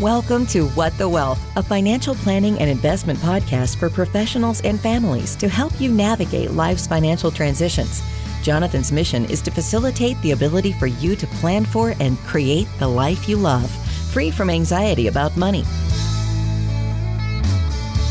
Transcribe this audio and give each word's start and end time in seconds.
Welcome 0.00 0.46
to 0.46 0.66
What 0.68 0.96
the 0.96 1.06
Wealth, 1.06 1.38
a 1.56 1.62
financial 1.62 2.14
planning 2.14 2.58
and 2.58 2.70
investment 2.70 3.18
podcast 3.18 3.76
for 3.76 3.90
professionals 3.90 4.62
and 4.62 4.80
families 4.80 5.36
to 5.36 5.46
help 5.46 5.78
you 5.78 5.92
navigate 5.92 6.52
life's 6.52 6.86
financial 6.86 7.30
transitions. 7.30 8.00
Jonathan's 8.42 8.92
mission 8.92 9.26
is 9.26 9.42
to 9.42 9.50
facilitate 9.50 10.18
the 10.22 10.30
ability 10.30 10.72
for 10.72 10.86
you 10.86 11.14
to 11.16 11.26
plan 11.26 11.66
for 11.66 11.92
and 12.00 12.16
create 12.20 12.66
the 12.78 12.88
life 12.88 13.28
you 13.28 13.36
love, 13.36 13.70
free 14.10 14.30
from 14.30 14.48
anxiety 14.48 15.08
about 15.08 15.36
money. 15.36 15.64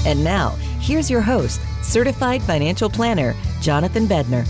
And 0.05 0.23
now, 0.23 0.49
here's 0.79 1.09
your 1.09 1.21
host, 1.21 1.59
certified 1.81 2.43
financial 2.43 2.91
planner, 2.91 3.33
Jonathan 3.61 4.05
Bednar. 4.05 4.47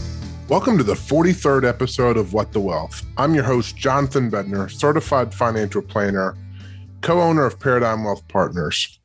Welcome 0.50 0.78
to 0.78 0.84
the 0.84 0.94
43rd 0.94 1.64
episode 1.64 2.18
of 2.18 2.34
What 2.34 2.52
the 2.52 2.60
Wealth. 2.60 3.06
I'm 3.16 3.34
your 3.34 3.46
host, 3.46 3.78
Jonathan 3.78 4.30
Bednar, 4.30 4.70
certified 4.70 5.34
financial 5.34 5.82
planner 5.82 6.36
co 7.02 7.22
owner 7.22 7.46
of 7.46 7.60
Paradigm 7.60 8.04
Wealth 8.04 8.28
Partners 8.28 9.00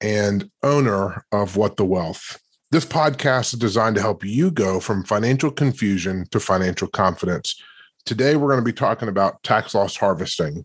and 0.00 0.50
owner 0.62 1.24
of 1.32 1.56
What 1.56 1.76
the 1.76 1.84
Wealth. 1.84 2.40
This 2.70 2.86
podcast 2.86 3.52
is 3.52 3.58
designed 3.58 3.96
to 3.96 4.02
help 4.02 4.24
you 4.24 4.50
go 4.50 4.80
from 4.80 5.04
financial 5.04 5.50
confusion 5.50 6.24
to 6.30 6.40
financial 6.40 6.88
confidence. 6.88 7.60
Today, 8.06 8.36
we're 8.36 8.48
going 8.48 8.64
to 8.64 8.64
be 8.64 8.72
talking 8.72 9.08
about 9.08 9.42
tax 9.42 9.74
loss 9.74 9.96
harvesting. 9.96 10.64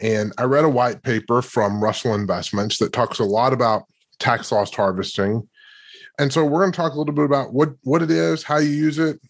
And 0.00 0.32
I 0.38 0.44
read 0.44 0.64
a 0.64 0.68
white 0.68 1.02
paper 1.02 1.42
from 1.42 1.82
Russell 1.82 2.14
Investments 2.14 2.78
that 2.78 2.92
talks 2.92 3.18
a 3.18 3.24
lot 3.24 3.52
about 3.52 3.84
tax 4.18 4.50
loss 4.50 4.74
harvesting. 4.74 5.48
And 6.18 6.32
so 6.32 6.44
we're 6.44 6.60
going 6.60 6.72
to 6.72 6.76
talk 6.76 6.92
a 6.92 6.98
little 6.98 7.14
bit 7.14 7.24
about 7.24 7.52
what, 7.52 7.70
what 7.82 8.02
it 8.02 8.10
is, 8.10 8.42
how 8.42 8.58
you 8.58 8.70
use 8.70 8.98
it, 8.98 9.20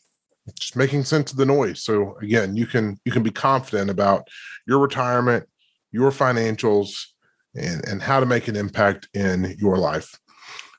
just 0.59 0.77
making 0.77 1.05
sense 1.05 1.33
of 1.33 1.39
the 1.39 1.47
noise. 1.47 1.83
So 1.83 2.17
again, 2.19 2.57
you 2.57 2.67
can 2.67 2.99
you 3.05 3.13
can 3.13 3.23
be 3.23 3.31
confident 3.31 3.91
about 3.91 4.29
your 4.67 4.79
retirement 4.79 5.47
your 5.93 6.11
financials 6.11 7.07
and, 7.55 7.87
and 7.87 8.03
how 8.03 8.19
to 8.21 8.27
make 8.27 8.49
an 8.49 8.57
impact 8.57 9.09
in 9.15 9.55
your 9.59 9.77
life. 9.77 10.19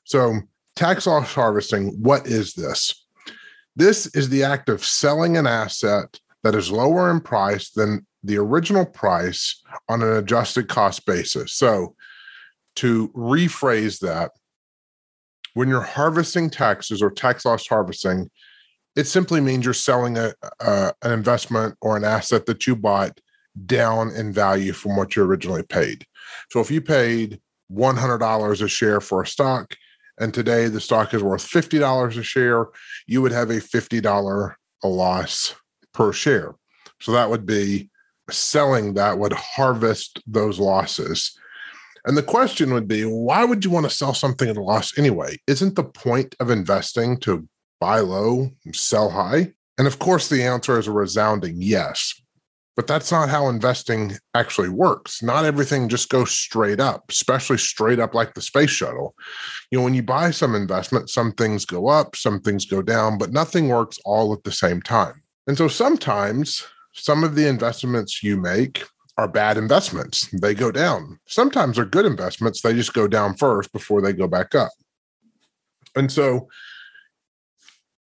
So, 0.04 0.40
tax 0.76 1.06
loss 1.06 1.32
harvesting, 1.32 1.90
what 2.02 2.26
is 2.26 2.54
this? 2.54 3.06
This 3.76 4.06
is 4.14 4.28
the 4.28 4.44
act 4.44 4.68
of 4.68 4.84
selling 4.84 5.36
an 5.36 5.46
asset 5.46 6.18
that 6.42 6.54
is 6.54 6.70
lower 6.70 7.10
in 7.10 7.20
price 7.20 7.70
than 7.70 8.06
the 8.22 8.38
original 8.38 8.84
price 8.84 9.62
on 9.88 10.02
an 10.02 10.16
adjusted 10.16 10.68
cost 10.68 11.06
basis. 11.06 11.54
So, 11.54 11.94
to 12.76 13.08
rephrase 13.10 14.00
that, 14.00 14.32
when 15.54 15.68
you're 15.68 15.82
harvesting 15.82 16.50
taxes 16.50 17.00
or 17.00 17.10
tax 17.10 17.44
loss 17.44 17.66
harvesting, 17.68 18.30
it 18.96 19.04
simply 19.04 19.40
means 19.40 19.64
you're 19.64 19.74
selling 19.74 20.18
a, 20.18 20.34
a, 20.60 20.92
an 21.02 21.12
investment 21.12 21.76
or 21.80 21.96
an 21.96 22.04
asset 22.04 22.46
that 22.46 22.66
you 22.66 22.76
bought 22.76 23.20
down 23.66 24.10
in 24.10 24.32
value 24.32 24.72
from 24.72 24.96
what 24.96 25.14
you 25.14 25.22
originally 25.22 25.62
paid. 25.62 26.06
So 26.50 26.60
if 26.60 26.70
you 26.70 26.80
paid 26.80 27.40
$100 27.72 28.62
a 28.62 28.68
share 28.68 29.00
for 29.00 29.22
a 29.22 29.26
stock 29.26 29.74
and 30.18 30.32
today 30.32 30.68
the 30.68 30.80
stock 30.80 31.14
is 31.14 31.22
worth 31.22 31.46
$50 31.46 32.18
a 32.18 32.22
share, 32.22 32.66
you 33.06 33.22
would 33.22 33.32
have 33.32 33.50
a 33.50 33.60
$50 33.60 34.54
a 34.82 34.88
loss 34.88 35.54
per 35.92 36.12
share. 36.12 36.54
So 37.00 37.12
that 37.12 37.30
would 37.30 37.46
be 37.46 37.90
selling 38.30 38.94
that 38.94 39.18
would 39.18 39.32
harvest 39.32 40.22
those 40.26 40.58
losses. 40.58 41.38
And 42.04 42.16
the 42.16 42.22
question 42.22 42.72
would 42.74 42.88
be 42.88 43.02
why 43.02 43.44
would 43.44 43.64
you 43.64 43.70
want 43.70 43.88
to 43.88 43.94
sell 43.94 44.14
something 44.14 44.48
at 44.48 44.56
a 44.56 44.62
loss 44.62 44.96
anyway? 44.98 45.38
Isn't 45.46 45.74
the 45.74 45.84
point 45.84 46.34
of 46.40 46.50
investing 46.50 47.18
to 47.20 47.48
buy 47.80 48.00
low, 48.00 48.50
sell 48.72 49.10
high? 49.10 49.52
And 49.78 49.86
of 49.86 49.98
course, 49.98 50.28
the 50.28 50.42
answer 50.44 50.78
is 50.78 50.86
a 50.86 50.92
resounding 50.92 51.56
yes. 51.58 52.20
But 52.76 52.88
that's 52.88 53.12
not 53.12 53.28
how 53.28 53.48
investing 53.48 54.16
actually 54.34 54.68
works. 54.68 55.22
Not 55.22 55.44
everything 55.44 55.88
just 55.88 56.08
goes 56.08 56.32
straight 56.32 56.80
up, 56.80 57.04
especially 57.08 57.58
straight 57.58 58.00
up 58.00 58.14
like 58.14 58.34
the 58.34 58.40
space 58.40 58.70
shuttle. 58.70 59.14
You 59.70 59.78
know, 59.78 59.84
when 59.84 59.94
you 59.94 60.02
buy 60.02 60.32
some 60.32 60.56
investment, 60.56 61.08
some 61.08 61.32
things 61.32 61.64
go 61.64 61.86
up, 61.86 62.16
some 62.16 62.40
things 62.40 62.66
go 62.66 62.82
down, 62.82 63.16
but 63.16 63.32
nothing 63.32 63.68
works 63.68 63.98
all 64.04 64.32
at 64.32 64.42
the 64.42 64.52
same 64.52 64.82
time. 64.82 65.22
And 65.46 65.56
so 65.56 65.68
sometimes 65.68 66.66
some 66.92 67.22
of 67.22 67.36
the 67.36 67.46
investments 67.46 68.22
you 68.22 68.36
make 68.36 68.84
are 69.18 69.28
bad 69.28 69.56
investments. 69.56 70.28
They 70.40 70.54
go 70.54 70.72
down. 70.72 71.20
Sometimes 71.26 71.76
they're 71.76 71.84
good 71.84 72.06
investments. 72.06 72.60
They 72.60 72.74
just 72.74 72.94
go 72.94 73.06
down 73.06 73.36
first 73.36 73.72
before 73.72 74.00
they 74.00 74.12
go 74.12 74.26
back 74.26 74.54
up. 74.54 74.72
And 75.94 76.10
so 76.10 76.48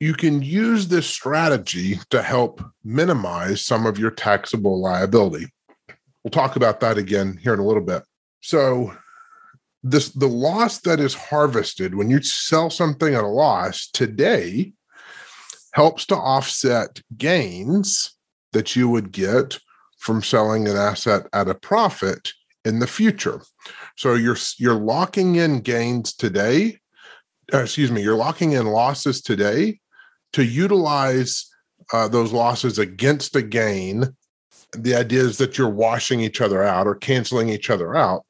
you 0.01 0.15
can 0.15 0.43
use 0.43 0.89
this 0.89 1.07
strategy 1.07 1.99
to 2.11 2.23
help 2.23 2.63
minimize 2.85 3.65
some 3.65 3.87
of 3.87 3.99
your 3.99 4.11
taxable 4.11 4.81
liability. 4.81 5.47
We'll 6.23 6.31
talk 6.31 6.57
about 6.57 6.81
that 6.81 6.99
again 6.99 7.39
here 7.43 7.55
in 7.55 7.61
a 7.61 7.67
little 7.67 7.83
bit. 7.83 8.03
So, 8.41 8.95
this 9.85 10.11
the 10.11 10.29
loss 10.29 10.81
that 10.81 10.99
is 10.99 11.15
harvested 11.15 11.95
when 11.95 12.11
you 12.11 12.21
sell 12.21 12.69
something 12.69 13.15
at 13.15 13.23
a 13.23 13.29
loss 13.29 13.89
today 13.89 14.73
helps 15.73 16.05
to 16.07 16.17
offset 16.17 17.01
gains 17.17 18.17
that 18.53 18.75
you 18.75 18.89
would 18.89 19.13
get 19.13 19.59
from 19.99 20.23
selling 20.23 20.67
an 20.67 20.77
asset 20.77 21.27
at 21.33 21.49
a 21.49 21.55
profit 21.55 22.33
in 22.65 22.81
the 22.81 22.87
future. 22.89 23.41
So 23.97 24.15
you're 24.15 24.37
you're 24.59 24.75
locking 24.75 25.37
in 25.37 25.61
gains 25.61 26.13
today, 26.13 26.79
uh, 27.55 27.59
excuse 27.59 27.93
me, 27.93 28.03
you're 28.03 28.17
locking 28.17 28.53
in 28.53 28.67
losses 28.67 29.23
today 29.23 29.79
to 30.33 30.45
utilize 30.45 31.49
uh, 31.93 32.09
those 32.09 32.33
losses 32.33 32.79
against 32.79 33.37
a 33.37 33.43
gain. 33.43 34.15
The 34.73 34.95
idea 34.95 35.21
is 35.21 35.39
that 35.39 35.57
you're 35.57 35.69
washing 35.69 36.21
each 36.21 36.41
other 36.41 36.63
out 36.63 36.87
or 36.87 36.95
canceling 36.95 37.49
each 37.49 37.71
other 37.71 37.97
out 37.97 38.25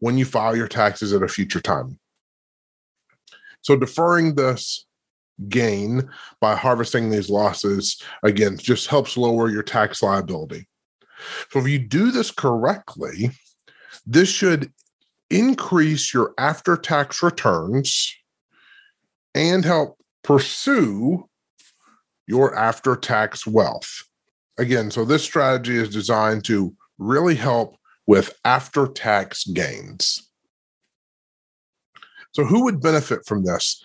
when 0.00 0.18
you 0.18 0.24
file 0.24 0.56
your 0.56 0.68
taxes 0.68 1.12
at 1.12 1.22
a 1.22 1.28
future 1.28 1.60
time. 1.60 1.98
So 3.62 3.76
deferring 3.76 4.34
this 4.34 4.86
gain 5.48 6.08
by 6.40 6.54
harvesting 6.54 7.10
these 7.10 7.30
losses 7.30 8.00
again 8.22 8.56
just 8.58 8.88
helps 8.88 9.16
lower 9.16 9.48
your 9.48 9.62
tax 9.62 10.02
liability. 10.02 10.68
So 11.50 11.60
if 11.60 11.68
you 11.68 11.78
do 11.78 12.10
this 12.10 12.30
correctly, 12.30 13.30
this 14.06 14.28
should 14.28 14.72
increase 15.30 16.12
your 16.12 16.34
after 16.38 16.76
tax 16.76 17.22
returns 17.22 18.14
and 19.34 19.64
help 19.64 19.98
pursue 20.22 21.28
your 22.26 22.54
after 22.54 22.96
tax 22.96 23.46
wealth. 23.46 24.04
Again, 24.58 24.90
so 24.90 25.04
this 25.04 25.24
strategy 25.24 25.76
is 25.76 25.88
designed 25.88 26.44
to 26.44 26.74
really 26.98 27.34
help 27.34 27.76
with 28.06 28.38
after 28.44 28.86
tax 28.86 29.44
gains. 29.44 30.30
So, 32.32 32.44
who 32.44 32.64
would 32.64 32.80
benefit 32.80 33.26
from 33.26 33.44
this? 33.44 33.82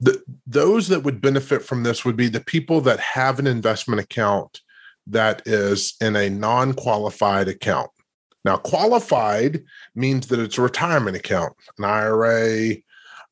The, 0.00 0.22
those 0.46 0.88
that 0.88 1.04
would 1.04 1.20
benefit 1.20 1.62
from 1.62 1.82
this 1.82 2.04
would 2.04 2.16
be 2.16 2.28
the 2.28 2.40
people 2.40 2.80
that 2.82 3.00
have 3.00 3.38
an 3.38 3.46
investment 3.46 4.00
account 4.00 4.60
that 5.06 5.42
is 5.46 5.94
in 6.00 6.16
a 6.16 6.28
non 6.28 6.74
qualified 6.74 7.48
account. 7.48 7.90
Now, 8.44 8.56
qualified 8.56 9.64
means 9.94 10.28
that 10.28 10.38
it's 10.38 10.58
a 10.58 10.62
retirement 10.62 11.16
account, 11.16 11.54
an 11.78 11.84
IRA, 11.84 12.76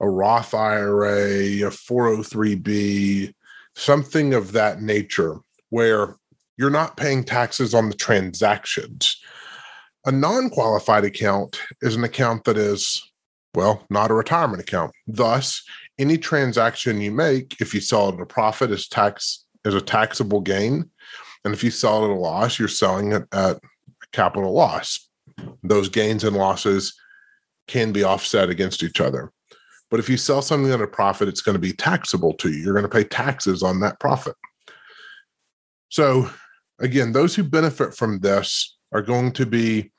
a 0.01 0.09
Roth 0.09 0.55
IRA, 0.55 1.63
a 1.63 1.71
403B, 1.71 3.33
something 3.77 4.35
of 4.35 4.53
that 4.53 4.81
nature 4.81 5.39
where 5.71 6.17
you're 6.57 6.71
not 6.71 6.97
paying 6.97 7.25
taxes 7.25 7.75
on 7.75 7.89
the 7.89 7.97
transactions. 7.97 9.21
A 10.07 10.13
non 10.13 10.51
qualified 10.51 11.05
account 11.05 11.61
is 11.83 11.97
an 11.97 12.05
account 12.05 12.45
that 12.45 12.57
is, 12.57 13.03
well, 13.55 13.85
not 13.91 14.11
a 14.11 14.15
retirement 14.15 14.63
account. 14.63 14.93
Thus, 15.07 15.63
any 15.99 16.19
transaction 16.19 17.01
you 17.01 17.11
make, 17.11 17.61
if 17.61 17.75
you 17.75 17.81
sell 17.81 18.09
it 18.09 18.15
at 18.15 18.21
a 18.21 18.27
profit, 18.27 18.71
is 18.71 18.89
tax 18.89 19.45
is 19.65 19.75
a 19.75 19.81
taxable 19.81 20.41
gain. 20.41 20.91
And 21.45 21.55
if 21.55 21.65
you 21.65 21.71
sell 21.71 22.03
it 22.03 22.09
at 22.09 22.17
a 22.17 22.21
loss, 22.21 22.59
you're 22.59 22.69
selling 22.69 23.13
it 23.13 23.23
at 23.33 23.57
a 23.57 23.61
capital 24.13 24.53
loss. 24.53 25.09
Those 25.63 25.89
gains 25.89 26.25
and 26.25 26.37
losses 26.37 26.95
can 27.67 27.93
be 27.93 28.05
offset 28.05 28.51
against 28.51 28.83
each 28.83 29.01
other. 29.01 29.33
But 29.95 30.01
if 30.01 30.09
you 30.09 30.17
sell 30.17 30.43
something 30.43 30.73
at 30.73 30.81
a 30.81 30.89
profit, 30.89 31.29
it's 31.29 31.41
going 31.41 31.55
to 31.55 31.61
be 31.61 31.73
taxable 31.73 32.33
to 32.39 32.51
you. 32.51 32.65
You're 32.65 32.73
going 32.73 32.83
to 32.83 32.89
pay 32.89 33.05
taxes 33.05 33.63
on 33.63 33.79
that 33.79 34.01
profit. 34.01 34.35
So, 35.89 36.29
again, 36.81 37.13
those 37.13 37.37
who 37.37 37.45
benefit 37.45 37.95
from 37.95 38.19
this 38.19 38.77
are 38.91 39.03
going 39.03 39.31
to 39.35 39.47
be 39.47 39.93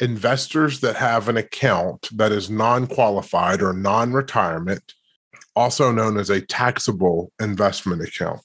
investors 0.00 0.80
that 0.80 0.96
have 0.96 1.30
an 1.30 1.38
account 1.38 2.10
that 2.14 2.30
is 2.30 2.50
non 2.50 2.86
qualified 2.86 3.62
or 3.62 3.72
non 3.72 4.12
retirement, 4.12 4.92
also 5.56 5.90
known 5.90 6.18
as 6.18 6.28
a 6.28 6.42
taxable 6.42 7.32
investment 7.40 8.02
account. 8.02 8.42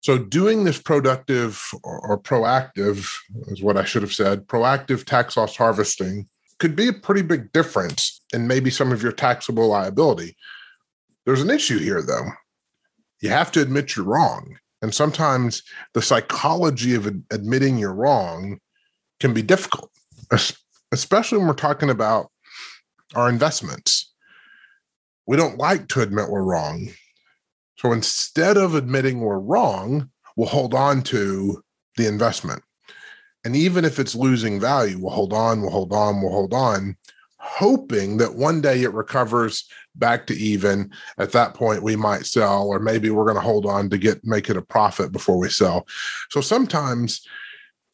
So, 0.00 0.16
doing 0.16 0.64
this 0.64 0.80
productive 0.80 1.62
or, 1.82 2.18
proactive 2.18 3.14
is 3.48 3.62
what 3.62 3.76
I 3.76 3.84
should 3.84 4.00
have 4.00 4.14
said 4.14 4.46
proactive 4.46 5.04
tax 5.04 5.36
loss 5.36 5.54
harvesting 5.54 6.30
could 6.64 6.74
be 6.74 6.88
a 6.88 6.94
pretty 6.94 7.20
big 7.20 7.52
difference 7.52 8.22
in 8.32 8.48
maybe 8.48 8.70
some 8.70 8.90
of 8.90 9.02
your 9.02 9.12
taxable 9.12 9.68
liability. 9.68 10.34
There's 11.26 11.42
an 11.42 11.50
issue 11.50 11.78
here, 11.78 12.00
though. 12.00 12.30
You 13.20 13.28
have 13.28 13.52
to 13.52 13.60
admit 13.60 13.94
you're 13.94 14.06
wrong. 14.06 14.56
And 14.80 14.94
sometimes 14.94 15.62
the 15.92 16.00
psychology 16.00 16.94
of 16.94 17.06
admitting 17.30 17.76
you're 17.76 17.92
wrong 17.92 18.60
can 19.20 19.34
be 19.34 19.42
difficult, 19.42 19.90
especially 20.90 21.36
when 21.36 21.48
we're 21.48 21.52
talking 21.52 21.90
about 21.90 22.30
our 23.14 23.28
investments. 23.28 24.14
We 25.26 25.36
don't 25.36 25.58
like 25.58 25.88
to 25.88 26.00
admit 26.00 26.30
we're 26.30 26.42
wrong. 26.44 26.88
So 27.76 27.92
instead 27.92 28.56
of 28.56 28.74
admitting 28.74 29.20
we're 29.20 29.38
wrong, 29.38 30.08
we'll 30.34 30.48
hold 30.48 30.72
on 30.72 31.02
to 31.02 31.62
the 31.98 32.08
investment. 32.08 32.62
And 33.44 33.54
even 33.54 33.84
if 33.84 33.98
it's 33.98 34.14
losing 34.14 34.58
value, 34.58 34.98
we'll 34.98 35.12
hold 35.12 35.32
on, 35.32 35.60
we'll 35.60 35.70
hold 35.70 35.92
on, 35.92 36.22
we'll 36.22 36.32
hold 36.32 36.54
on, 36.54 36.96
hoping 37.36 38.16
that 38.16 38.34
one 38.34 38.60
day 38.60 38.82
it 38.82 38.92
recovers 38.92 39.68
back 39.94 40.26
to 40.26 40.34
even. 40.34 40.90
At 41.18 41.32
that 41.32 41.54
point, 41.54 41.82
we 41.82 41.94
might 41.94 42.26
sell, 42.26 42.66
or 42.66 42.78
maybe 42.78 43.10
we're 43.10 43.24
going 43.24 43.36
to 43.36 43.42
hold 43.42 43.66
on 43.66 43.90
to 43.90 43.98
get 43.98 44.24
make 44.24 44.48
it 44.48 44.56
a 44.56 44.62
profit 44.62 45.12
before 45.12 45.38
we 45.38 45.50
sell. 45.50 45.86
So 46.30 46.40
sometimes 46.40 47.26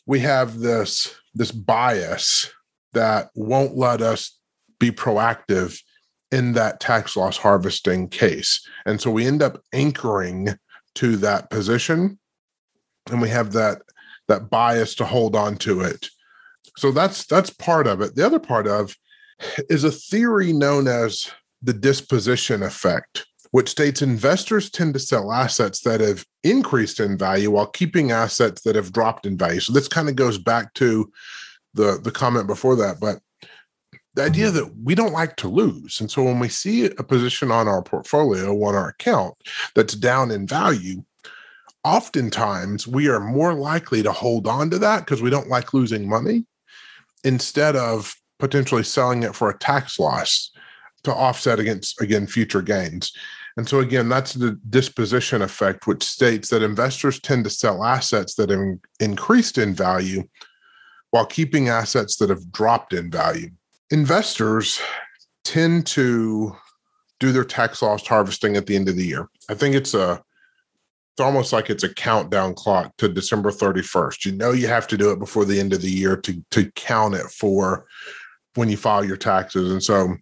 we 0.06 0.20
have 0.20 0.60
this 0.60 1.14
this 1.34 1.52
bias 1.52 2.50
that 2.92 3.30
won't 3.34 3.76
let 3.76 4.00
us 4.02 4.38
be 4.78 4.90
proactive 4.90 5.80
in 6.32 6.52
that 6.52 6.80
tax 6.80 7.16
loss 7.16 7.36
harvesting 7.36 8.08
case. 8.08 8.66
And 8.86 9.00
so 9.00 9.10
we 9.10 9.26
end 9.26 9.42
up 9.42 9.62
anchoring 9.72 10.56
to 10.96 11.16
that 11.18 11.50
position 11.50 12.18
and 13.10 13.20
we 13.20 13.28
have 13.28 13.52
that 13.52 13.82
that 14.30 14.48
bias 14.48 14.94
to 14.94 15.04
hold 15.04 15.36
on 15.36 15.56
to 15.58 15.80
it. 15.82 16.08
So 16.76 16.90
that's 16.90 17.26
that's 17.26 17.50
part 17.50 17.86
of 17.86 18.00
it. 18.00 18.14
The 18.14 18.24
other 18.24 18.38
part 18.38 18.66
of 18.66 18.96
is 19.68 19.84
a 19.84 19.90
theory 19.90 20.52
known 20.52 20.88
as 20.88 21.30
the 21.62 21.72
disposition 21.72 22.62
effect, 22.62 23.26
which 23.50 23.68
states 23.68 24.02
investors 24.02 24.70
tend 24.70 24.94
to 24.94 25.00
sell 25.00 25.32
assets 25.32 25.80
that 25.80 26.00
have 26.00 26.24
increased 26.44 27.00
in 27.00 27.18
value 27.18 27.50
while 27.50 27.66
keeping 27.66 28.12
assets 28.12 28.62
that 28.62 28.76
have 28.76 28.92
dropped 28.92 29.26
in 29.26 29.36
value. 29.36 29.60
So 29.60 29.72
this 29.72 29.88
kind 29.88 30.08
of 30.08 30.16
goes 30.16 30.38
back 30.38 30.72
to 30.74 31.10
the 31.74 32.00
the 32.02 32.12
comment 32.12 32.46
before 32.46 32.76
that, 32.76 33.00
but 33.00 33.20
the 34.14 34.24
idea 34.24 34.50
that 34.50 34.72
we 34.82 34.94
don't 34.94 35.12
like 35.12 35.36
to 35.36 35.48
lose. 35.48 36.00
And 36.00 36.10
so 36.10 36.22
when 36.22 36.40
we 36.40 36.48
see 36.48 36.86
a 36.86 37.02
position 37.02 37.50
on 37.50 37.68
our 37.68 37.82
portfolio, 37.82 38.52
on 38.64 38.74
our 38.74 38.88
account 38.88 39.34
that's 39.74 39.94
down 39.94 40.30
in 40.30 40.46
value, 40.46 41.04
oftentimes 41.84 42.86
we 42.86 43.08
are 43.08 43.20
more 43.20 43.54
likely 43.54 44.02
to 44.02 44.12
hold 44.12 44.46
on 44.46 44.70
to 44.70 44.78
that 44.78 45.00
because 45.00 45.22
we 45.22 45.30
don't 45.30 45.48
like 45.48 45.72
losing 45.72 46.08
money 46.08 46.44
instead 47.24 47.76
of 47.76 48.14
potentially 48.38 48.82
selling 48.82 49.22
it 49.22 49.34
for 49.34 49.50
a 49.50 49.58
tax 49.58 49.98
loss 49.98 50.50
to 51.04 51.14
offset 51.14 51.58
against 51.58 52.00
again 52.00 52.26
future 52.26 52.62
gains. 52.62 53.12
And 53.56 53.68
so 53.68 53.80
again, 53.80 54.08
that's 54.08 54.34
the 54.34 54.58
disposition 54.68 55.42
effect, 55.42 55.86
which 55.86 56.02
states 56.02 56.48
that 56.50 56.62
investors 56.62 57.20
tend 57.20 57.44
to 57.44 57.50
sell 57.50 57.84
assets 57.84 58.34
that 58.36 58.50
have 58.50 58.78
increased 59.00 59.58
in 59.58 59.74
value 59.74 60.24
while 61.10 61.26
keeping 61.26 61.68
assets 61.68 62.16
that 62.16 62.30
have 62.30 62.52
dropped 62.52 62.92
in 62.92 63.10
value. 63.10 63.50
Investors 63.90 64.80
tend 65.42 65.86
to 65.88 66.56
do 67.18 67.32
their 67.32 67.44
tax 67.44 67.82
loss 67.82 68.06
harvesting 68.06 68.56
at 68.56 68.66
the 68.66 68.76
end 68.76 68.88
of 68.88 68.96
the 68.96 69.04
year. 69.04 69.28
I 69.48 69.54
think 69.54 69.74
it's 69.74 69.94
a 69.94 70.22
it's 71.12 71.20
almost 71.20 71.52
like 71.52 71.70
it's 71.70 71.84
a 71.84 71.94
countdown 71.94 72.54
clock 72.54 72.96
to 72.98 73.08
December 73.08 73.50
31st. 73.50 74.24
You 74.24 74.32
know 74.32 74.52
you 74.52 74.68
have 74.68 74.86
to 74.88 74.96
do 74.96 75.10
it 75.10 75.18
before 75.18 75.44
the 75.44 75.58
end 75.58 75.72
of 75.72 75.82
the 75.82 75.90
year 75.90 76.16
to 76.16 76.44
to 76.52 76.70
count 76.72 77.14
it 77.14 77.26
for 77.26 77.86
when 78.54 78.68
you 78.68 78.76
file 78.76 79.04
your 79.04 79.16
taxes. 79.16 79.70
And 79.70 79.82
so 79.82 80.16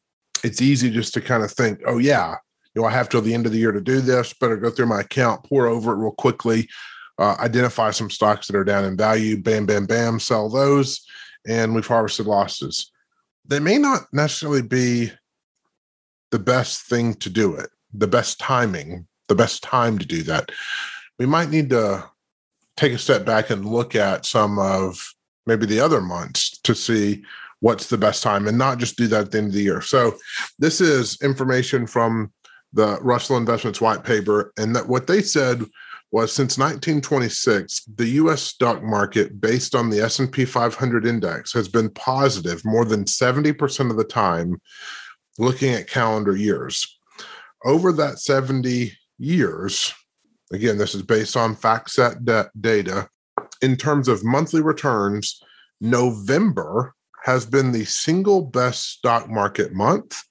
it's 0.44 0.62
easy 0.62 0.90
just 0.90 1.14
to 1.14 1.20
kind 1.20 1.42
of 1.42 1.50
think, 1.50 1.80
oh 1.86 1.98
yeah, 1.98 2.36
you 2.74 2.82
know, 2.82 2.88
I 2.88 2.92
have 2.92 3.08
till 3.08 3.20
the 3.22 3.34
end 3.34 3.46
of 3.46 3.52
the 3.52 3.58
year 3.58 3.72
to 3.72 3.80
do 3.80 4.00
this. 4.00 4.32
Better 4.34 4.56
go 4.56 4.70
through 4.70 4.86
my 4.86 5.00
account, 5.00 5.44
pour 5.44 5.66
over 5.66 5.92
it 5.92 5.96
real 5.96 6.12
quickly, 6.12 6.68
uh, 7.18 7.36
identify 7.40 7.90
some 7.90 8.10
stocks 8.10 8.46
that 8.46 8.56
are 8.56 8.64
down 8.64 8.84
in 8.84 8.96
value, 8.96 9.40
bam, 9.40 9.66
bam, 9.66 9.86
bam, 9.86 10.20
sell 10.20 10.48
those, 10.48 11.04
and 11.46 11.74
we've 11.74 11.86
harvested 11.86 12.26
losses. 12.26 12.92
They 13.44 13.60
may 13.60 13.78
not 13.78 14.02
necessarily 14.12 14.62
be 14.62 15.10
the 16.30 16.38
best 16.38 16.82
thing 16.82 17.14
to 17.14 17.30
do 17.30 17.54
it, 17.54 17.70
the 17.92 18.06
best 18.06 18.38
timing, 18.38 19.06
the 19.28 19.34
best 19.34 19.62
time 19.62 19.98
to 19.98 20.06
do 20.06 20.22
that. 20.24 20.50
We 21.18 21.26
might 21.26 21.50
need 21.50 21.70
to 21.70 22.04
take 22.76 22.92
a 22.92 22.98
step 22.98 23.24
back 23.24 23.50
and 23.50 23.66
look 23.66 23.94
at 23.94 24.26
some 24.26 24.58
of 24.58 25.14
maybe 25.46 25.66
the 25.66 25.80
other 25.80 26.00
months 26.00 26.58
to 26.60 26.74
see 26.74 27.24
what's 27.60 27.88
the 27.88 27.98
best 27.98 28.22
time 28.22 28.46
and 28.46 28.56
not 28.56 28.78
just 28.78 28.96
do 28.96 29.08
that 29.08 29.26
at 29.26 29.30
the 29.32 29.38
end 29.38 29.48
of 29.48 29.52
the 29.52 29.62
year. 29.62 29.80
So, 29.80 30.16
this 30.58 30.80
is 30.80 31.20
information 31.22 31.86
from 31.86 32.32
the 32.72 32.98
Russell 33.00 33.36
Investments 33.36 33.80
white 33.80 34.04
paper, 34.04 34.52
and 34.58 34.76
that 34.76 34.88
what 34.88 35.06
they 35.06 35.22
said 35.22 35.64
was 36.10 36.32
since 36.32 36.56
1926 36.56 37.84
the 37.96 38.06
US 38.22 38.42
stock 38.42 38.82
market 38.82 39.40
based 39.40 39.74
on 39.74 39.90
the 39.90 40.00
S&P 40.00 40.44
500 40.44 41.06
index 41.06 41.52
has 41.52 41.68
been 41.68 41.90
positive 41.90 42.64
more 42.64 42.84
than 42.84 43.04
70% 43.04 43.90
of 43.90 43.96
the 43.96 44.04
time 44.04 44.60
looking 45.38 45.74
at 45.74 45.88
calendar 45.88 46.34
years 46.34 46.98
over 47.64 47.92
that 47.92 48.18
70 48.18 48.92
years 49.18 49.92
again 50.52 50.78
this 50.78 50.94
is 50.94 51.02
based 51.02 51.36
on 51.36 51.56
FactSet 51.56 52.24
de- 52.24 52.50
data 52.60 53.08
in 53.62 53.76
terms 53.76 54.08
of 54.08 54.24
monthly 54.24 54.62
returns 54.62 55.40
November 55.80 56.94
has 57.24 57.44
been 57.44 57.72
the 57.72 57.84
single 57.84 58.42
best 58.42 58.90
stock 58.90 59.28
market 59.28 59.72
month 59.72 60.22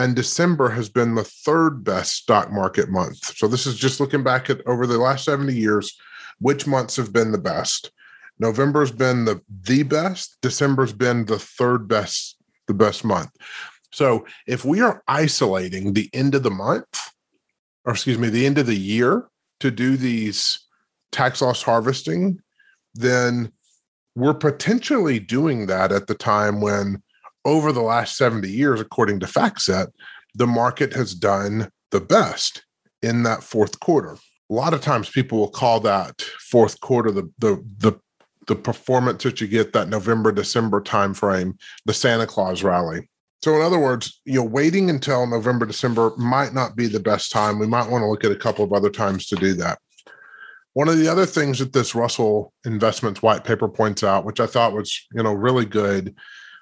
and 0.00 0.16
December 0.16 0.70
has 0.70 0.88
been 0.88 1.14
the 1.14 1.24
third 1.24 1.84
best 1.84 2.14
stock 2.14 2.50
market 2.50 2.88
month. 2.88 3.36
So 3.36 3.46
this 3.46 3.66
is 3.66 3.76
just 3.76 4.00
looking 4.00 4.22
back 4.22 4.48
at 4.48 4.66
over 4.66 4.86
the 4.86 4.96
last 4.96 5.26
70 5.26 5.54
years, 5.54 5.98
which 6.38 6.66
months 6.66 6.96
have 6.96 7.12
been 7.12 7.32
the 7.32 7.38
best. 7.38 7.92
November's 8.38 8.90
been 8.90 9.26
the 9.26 9.42
the 9.62 9.82
best, 9.82 10.38
December's 10.40 10.94
been 10.94 11.26
the 11.26 11.38
third 11.38 11.86
best 11.86 12.38
the 12.66 12.72
best 12.72 13.04
month. 13.04 13.30
So 13.92 14.24
if 14.46 14.64
we 14.64 14.80
are 14.80 15.02
isolating 15.06 15.92
the 15.92 16.08
end 16.14 16.34
of 16.34 16.44
the 16.44 16.50
month, 16.50 17.10
or 17.90 17.94
excuse 17.94 18.18
me, 18.18 18.28
the 18.28 18.46
end 18.46 18.56
of 18.56 18.66
the 18.66 18.78
year 18.78 19.26
to 19.58 19.68
do 19.68 19.96
these 19.96 20.60
tax 21.10 21.42
loss 21.42 21.60
harvesting, 21.60 22.38
then 22.94 23.50
we're 24.14 24.32
potentially 24.32 25.18
doing 25.18 25.66
that 25.66 25.90
at 25.90 26.06
the 26.06 26.14
time 26.14 26.60
when 26.60 27.02
over 27.44 27.72
the 27.72 27.82
last 27.82 28.16
70 28.16 28.48
years, 28.48 28.80
according 28.80 29.18
to 29.18 29.26
FactSet, 29.26 29.88
the 30.36 30.46
market 30.46 30.92
has 30.92 31.14
done 31.14 31.68
the 31.90 32.00
best 32.00 32.64
in 33.02 33.24
that 33.24 33.42
fourth 33.42 33.80
quarter. 33.80 34.12
A 34.12 34.54
lot 34.54 34.72
of 34.72 34.82
times 34.82 35.10
people 35.10 35.38
will 35.38 35.50
call 35.50 35.80
that 35.80 36.22
fourth 36.48 36.80
quarter 36.80 37.10
the 37.10 37.28
the 37.38 37.64
the 37.78 37.98
the 38.46 38.54
performance 38.54 39.24
that 39.24 39.40
you 39.40 39.48
get 39.48 39.72
that 39.72 39.88
November 39.88 40.30
December 40.30 40.80
timeframe, 40.80 41.58
the 41.86 41.94
Santa 41.94 42.26
Claus 42.26 42.62
rally. 42.62 43.08
So 43.42 43.56
in 43.56 43.62
other 43.62 43.78
words, 43.78 44.20
you 44.24 44.34
know, 44.34 44.44
waiting 44.44 44.90
until 44.90 45.26
November 45.26 45.64
December 45.64 46.12
might 46.16 46.52
not 46.52 46.76
be 46.76 46.86
the 46.86 47.00
best 47.00 47.32
time. 47.32 47.58
We 47.58 47.66
might 47.66 47.88
want 47.88 48.02
to 48.02 48.06
look 48.06 48.24
at 48.24 48.32
a 48.32 48.36
couple 48.36 48.64
of 48.64 48.72
other 48.72 48.90
times 48.90 49.26
to 49.28 49.36
do 49.36 49.54
that. 49.54 49.78
One 50.74 50.88
of 50.88 50.98
the 50.98 51.08
other 51.08 51.26
things 51.26 51.58
that 51.58 51.72
this 51.72 51.94
Russell 51.94 52.52
Investments 52.64 53.22
white 53.22 53.44
paper 53.44 53.68
points 53.68 54.04
out, 54.04 54.24
which 54.24 54.40
I 54.40 54.46
thought 54.46 54.72
was, 54.72 55.06
you 55.12 55.22
know, 55.22 55.32
really 55.32 55.64
good, 55.64 56.14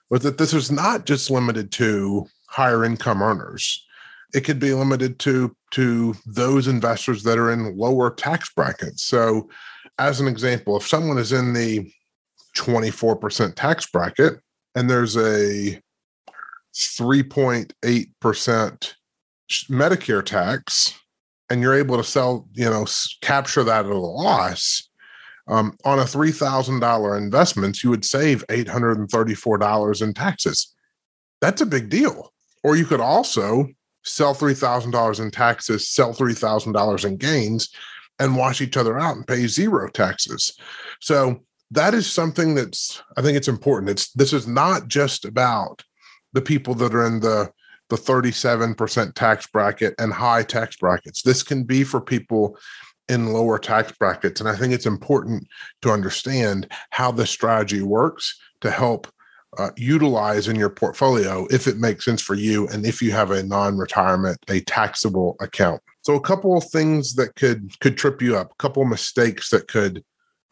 was 0.08 0.22
that 0.22 0.38
this 0.38 0.54
is 0.54 0.70
not 0.70 1.04
just 1.04 1.30
limited 1.30 1.70
to 1.72 2.26
higher 2.48 2.84
income 2.84 3.22
earners. 3.22 3.84
It 4.34 4.42
could 4.42 4.58
be 4.58 4.72
limited 4.72 5.18
to 5.20 5.54
to 5.72 6.14
those 6.26 6.68
investors 6.68 7.22
that 7.24 7.38
are 7.38 7.50
in 7.50 7.76
lower 7.76 8.10
tax 8.10 8.52
brackets. 8.54 9.02
So, 9.02 9.50
as 9.98 10.20
an 10.20 10.28
example, 10.28 10.76
if 10.76 10.86
someone 10.86 11.18
is 11.18 11.32
in 11.32 11.52
the 11.52 11.90
24% 12.56 13.54
tax 13.54 13.86
bracket 13.86 14.40
and 14.74 14.88
there's 14.88 15.16
a 15.16 15.80
3.8% 16.78 18.94
Medicare 19.70 20.24
tax, 20.24 20.98
and 21.50 21.62
you're 21.62 21.74
able 21.74 21.96
to 21.96 22.04
sell, 22.04 22.46
you 22.52 22.68
know, 22.68 22.86
capture 23.22 23.64
that 23.64 23.86
at 23.86 23.90
a 23.90 23.98
loss, 23.98 24.88
um, 25.48 25.76
on 25.84 25.98
a 25.98 26.04
$3,000 26.04 27.18
investment, 27.18 27.82
you 27.82 27.90
would 27.90 28.04
save 28.04 28.46
$834 28.48 30.02
in 30.02 30.14
taxes. 30.14 30.74
That's 31.40 31.62
a 31.62 31.66
big 31.66 31.88
deal. 31.88 32.32
Or 32.62 32.76
you 32.76 32.84
could 32.84 33.00
also 33.00 33.66
sell 34.04 34.34
$3,000 34.34 35.20
in 35.20 35.30
taxes, 35.30 35.88
sell 35.88 36.12
$3,000 36.12 37.04
in 37.04 37.16
gains, 37.16 37.70
and 38.18 38.36
wash 38.36 38.60
each 38.60 38.76
other 38.76 38.98
out 38.98 39.16
and 39.16 39.26
pay 39.26 39.46
zero 39.46 39.88
taxes. 39.88 40.52
So 41.00 41.40
that 41.70 41.94
is 41.94 42.12
something 42.12 42.54
that's, 42.54 43.02
I 43.16 43.22
think 43.22 43.36
it's 43.36 43.48
important. 43.48 43.90
It's 43.90 44.12
this 44.12 44.32
is 44.32 44.46
not 44.46 44.88
just 44.88 45.24
about 45.24 45.82
the 46.32 46.42
people 46.42 46.74
that 46.74 46.94
are 46.94 47.06
in 47.06 47.20
the 47.20 47.50
the 47.88 47.96
37% 47.96 49.14
tax 49.14 49.46
bracket 49.46 49.94
and 49.98 50.12
high 50.12 50.42
tax 50.42 50.76
brackets. 50.76 51.22
This 51.22 51.42
can 51.42 51.64
be 51.64 51.84
for 51.84 52.00
people 52.02 52.58
in 53.08 53.32
lower 53.32 53.58
tax 53.58 53.92
brackets. 53.92 54.40
And 54.40 54.48
I 54.48 54.56
think 54.56 54.74
it's 54.74 54.86
important 54.86 55.48
to 55.82 55.90
understand 55.90 56.70
how 56.90 57.10
this 57.10 57.30
strategy 57.30 57.80
works 57.80 58.38
to 58.60 58.70
help 58.70 59.08
uh, 59.56 59.70
utilize 59.76 60.48
in 60.48 60.56
your 60.56 60.68
portfolio 60.68 61.46
if 61.50 61.66
it 61.66 61.78
makes 61.78 62.04
sense 62.04 62.20
for 62.20 62.34
you 62.34 62.68
and 62.68 62.84
if 62.84 63.00
you 63.00 63.10
have 63.10 63.30
a 63.30 63.42
non-retirement 63.42 64.38
a 64.50 64.60
taxable 64.60 65.36
account 65.40 65.80
so 66.02 66.14
a 66.14 66.20
couple 66.20 66.54
of 66.54 66.64
things 66.64 67.14
that 67.14 67.34
could 67.34 67.72
could 67.80 67.96
trip 67.96 68.20
you 68.20 68.36
up 68.36 68.52
a 68.52 68.62
couple 68.62 68.82
of 68.82 68.88
mistakes 68.90 69.48
that 69.48 69.66
could 69.66 70.04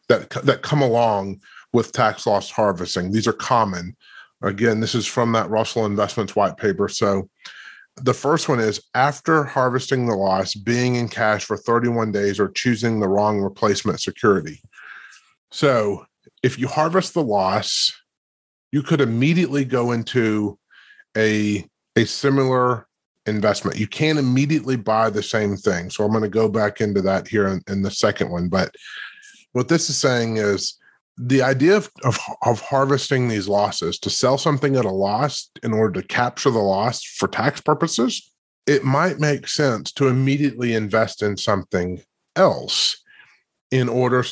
that 0.09 0.31
that 0.43 0.63
come 0.63 0.81
along 0.81 1.39
with 1.73 1.91
tax 1.91 2.25
loss 2.25 2.49
harvesting 2.49 3.11
these 3.11 3.27
are 3.27 3.33
common 3.33 3.95
Again, 4.41 4.79
this 4.79 4.95
is 4.95 5.07
from 5.07 5.31
that 5.31 5.49
Russell 5.49 5.85
Investments 5.85 6.35
white 6.35 6.57
paper. 6.57 6.87
So 6.87 7.29
the 7.95 8.13
first 8.13 8.47
one 8.47 8.59
is 8.59 8.81
after 8.93 9.43
harvesting 9.43 10.05
the 10.05 10.15
loss, 10.15 10.53
being 10.53 10.95
in 10.95 11.09
cash 11.09 11.45
for 11.45 11.57
31 11.57 12.11
days 12.11 12.39
or 12.39 12.49
choosing 12.49 12.99
the 12.99 13.07
wrong 13.07 13.41
replacement 13.41 13.99
security. 13.99 14.61
So 15.51 16.05
if 16.43 16.59
you 16.59 16.67
harvest 16.67 17.13
the 17.13 17.23
loss, 17.23 17.93
you 18.71 18.83
could 18.83 19.01
immediately 19.01 19.65
go 19.65 19.91
into 19.91 20.59
a 21.17 21.65
a 21.95 22.05
similar 22.05 22.87
investment. 23.25 23.79
You 23.79 23.87
can't 23.87 24.19
immediately 24.19 24.75
buy 24.75 25.09
the 25.09 25.23
same 25.23 25.57
thing. 25.57 25.89
So 25.89 26.03
I'm 26.03 26.11
going 26.11 26.23
to 26.23 26.29
go 26.29 26.47
back 26.47 26.79
into 26.79 27.01
that 27.01 27.27
here 27.27 27.47
in, 27.47 27.61
in 27.67 27.81
the 27.81 27.91
second 27.91 28.29
one. 28.29 28.49
But 28.49 28.73
what 29.53 29.67
this 29.67 29.89
is 29.89 29.97
saying 29.97 30.37
is 30.37 30.77
the 31.17 31.41
idea 31.41 31.75
of, 31.75 31.89
of, 32.03 32.19
of 32.45 32.61
harvesting 32.61 33.27
these 33.27 33.47
losses 33.47 33.97
to 33.99 34.09
sell 34.09 34.37
something 34.37 34.75
at 34.75 34.85
a 34.85 34.91
loss 34.91 35.49
in 35.63 35.73
order 35.73 36.01
to 36.01 36.07
capture 36.07 36.51
the 36.51 36.59
loss 36.59 37.03
for 37.03 37.27
tax 37.27 37.59
purposes, 37.59 38.31
it 38.67 38.83
might 38.83 39.19
make 39.19 39.47
sense 39.47 39.91
to 39.93 40.07
immediately 40.07 40.73
invest 40.73 41.23
in 41.23 41.35
something 41.35 42.01
else 42.35 43.01
in 43.71 43.89
order 43.89 44.23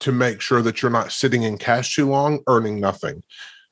to 0.00 0.12
make 0.12 0.40
sure 0.40 0.60
that 0.60 0.82
you're 0.82 0.90
not 0.90 1.12
sitting 1.12 1.44
in 1.44 1.56
cash 1.56 1.94
too 1.94 2.06
long, 2.06 2.40
earning 2.46 2.78
nothing. 2.78 3.22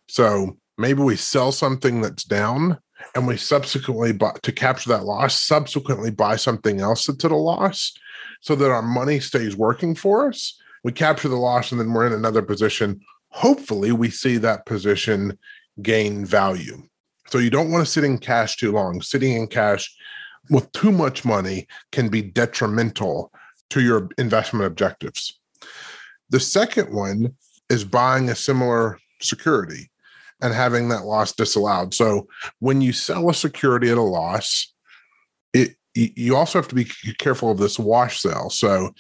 So 0.09 0.57
maybe 0.79 1.03
we 1.03 1.17
sell 1.17 1.53
something 1.53 2.01
that's 2.01 2.25
down 2.25 2.79
and 3.15 3.27
we 3.27 3.37
subsequently 3.37 4.13
buy 4.13 4.33
to 4.43 4.53
capture 4.53 4.89
that 4.91 5.05
loss, 5.05 5.41
subsequently 5.41 6.11
buy 6.11 6.37
something 6.37 6.81
else 6.81 7.07
that's 7.07 7.25
at 7.25 7.31
a 7.31 7.37
loss 7.37 7.93
so 8.41 8.55
that 8.55 8.71
our 8.71 8.83
money 8.83 9.21
stays 9.21 9.57
working 9.57 9.95
for 9.95 10.29
us. 10.29 10.59
We 10.85 10.93
capture 10.93 11.29
the 11.29 11.37
loss 11.37 11.73
and 11.73 11.81
then 11.81 11.93
we're 11.93 12.07
in 12.07 12.13
another 12.13 12.43
position. 12.43 13.01
Hopefully, 13.31 13.91
we 13.91 14.11
see 14.11 14.37
that 14.37 14.67
position 14.67 15.39
gain 15.83 16.25
value. 16.25 16.83
So 17.29 17.39
you 17.39 17.51
don't 17.51 17.73
want 17.73 17.85
to 17.85 17.91
sit 17.91 18.05
in 18.05 18.19
cash 18.19 18.57
too 18.57 18.71
long. 18.71 19.03
Sitting 19.03 19.33
in 19.33 19.49
cash 19.49 19.93
with 20.51 20.71
too 20.73 20.93
much 20.93 21.25
money 21.25 21.67
can 21.91 22.09
be 22.09 22.23
detrimental 22.23 23.33
to 23.71 23.81
your 23.81 24.09
investment 24.19 24.67
objectives. 24.67 25.41
The 26.31 26.39
second 26.39 26.95
one 26.95 27.35
is 27.71 27.85
buying 27.85 28.29
a 28.29 28.37
similar 28.37 28.99
security 29.21 29.91
and 30.41 30.53
having 30.53 30.89
that 30.89 31.05
loss 31.05 31.33
disallowed. 31.33 31.95
So 31.95 32.29
when 32.59 32.81
you 32.81 32.93
sell 32.93 33.31
a 33.31 33.35
security 33.35 33.91
at 33.91 33.99
a 33.99 34.03
loss, 34.03 34.73
it 35.53 35.77
you 35.95 36.37
also 36.37 36.59
have 36.59 36.69
to 36.69 36.75
be 36.75 36.87
careful 37.19 37.51
of 37.51 37.59
this 37.59 37.79
wash 37.79 38.21
sale. 38.21 38.51
So 38.51 38.95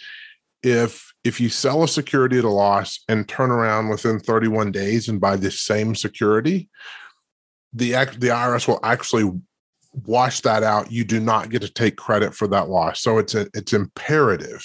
if 0.62 1.13
if 1.24 1.40
you 1.40 1.48
sell 1.48 1.82
a 1.82 1.88
security 1.88 2.38
at 2.38 2.44
a 2.44 2.50
loss 2.50 3.00
and 3.08 3.26
turn 3.26 3.50
around 3.50 3.88
within 3.88 4.20
31 4.20 4.70
days 4.70 5.08
and 5.08 5.20
buy 5.20 5.36
the 5.36 5.50
same 5.50 5.94
security, 5.94 6.68
the 7.72 7.92
the 8.18 8.28
IRS 8.28 8.68
will 8.68 8.80
actually 8.82 9.30
wash 10.04 10.40
that 10.42 10.62
out. 10.62 10.92
You 10.92 11.04
do 11.04 11.20
not 11.20 11.50
get 11.50 11.62
to 11.62 11.72
take 11.72 11.96
credit 11.96 12.34
for 12.34 12.46
that 12.48 12.68
loss. 12.68 13.00
So 13.00 13.18
it's 13.18 13.34
a, 13.34 13.48
it's 13.54 13.72
imperative 13.72 14.64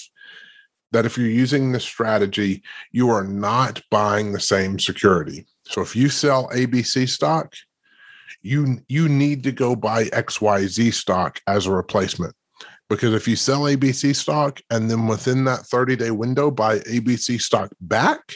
that 0.91 1.05
if 1.05 1.17
you're 1.17 1.27
using 1.27 1.71
this 1.71 1.83
strategy, 1.83 2.63
you 2.91 3.09
are 3.09 3.23
not 3.23 3.81
buying 3.91 4.33
the 4.33 4.39
same 4.39 4.79
security. 4.79 5.45
So 5.67 5.81
if 5.81 5.95
you 5.95 6.09
sell 6.09 6.49
ABC 6.49 7.07
stock, 7.07 7.53
you 8.41 8.79
you 8.87 9.07
need 9.07 9.43
to 9.43 9.51
go 9.51 9.75
buy 9.75 10.05
XYZ 10.05 10.93
stock 10.93 11.41
as 11.47 11.65
a 11.65 11.71
replacement. 11.71 12.35
Because 12.89 13.13
if 13.13 13.27
you 13.27 13.35
sell 13.35 13.61
ABC 13.61 14.15
stock 14.15 14.61
and 14.71 14.89
then 14.89 15.07
within 15.07 15.43
that 15.45 15.65
30 15.67 15.95
day 15.95 16.11
window 16.11 16.49
buy 16.49 16.79
ABC 16.79 17.39
stock 17.39 17.69
back, 17.79 18.35